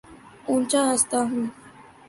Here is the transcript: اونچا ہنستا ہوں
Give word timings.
اونچا 0.47 0.81
ہنستا 0.89 1.19
ہوں 1.29 1.45